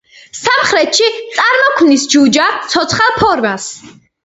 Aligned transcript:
სამხრეთში 0.37 1.09
წარმოქმნის 1.35 2.07
ჯუჯა 2.15 2.49
ცოცხალ 2.73 3.17
ფორმას. 3.21 3.71